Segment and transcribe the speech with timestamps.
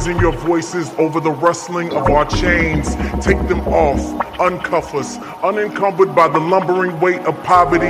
[0.00, 2.94] raising your voices over the rustling of our chains.
[3.22, 4.00] Take them off,
[4.38, 7.84] uncuff us, unencumbered by the lumbering weight of poverty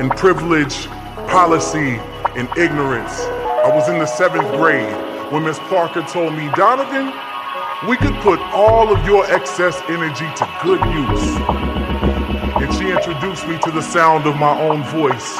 [0.00, 0.86] and privilege,
[1.28, 2.00] policy
[2.36, 3.12] and ignorance.
[3.20, 4.92] I was in the seventh grade
[5.32, 7.12] when Miss Parker told me, Donovan,
[7.88, 11.36] we could put all of your excess energy to good use.
[12.60, 15.38] And she introduced me to the sound of my own voice.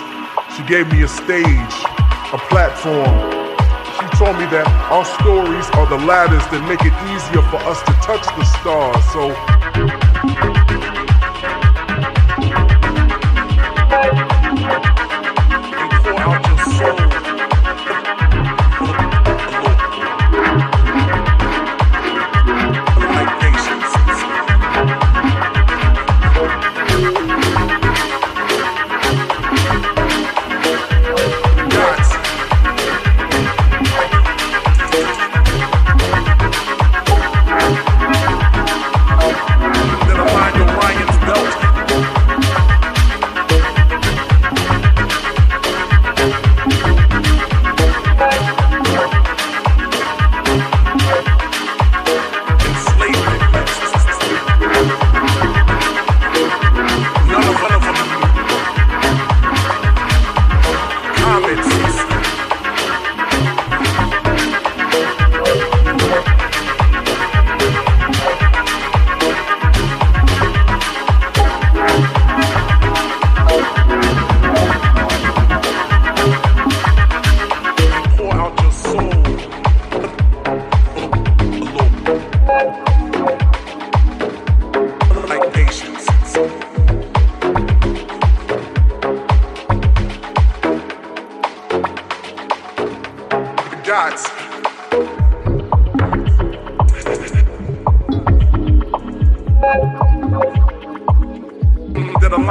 [0.56, 1.74] She gave me a stage,
[2.32, 3.41] a platform,
[4.24, 7.92] told me that our stories are the ladders that make it easier for us to
[8.06, 9.02] touch the stars.
[9.10, 10.71] So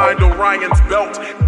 [0.01, 1.40] aligned Orion's belt.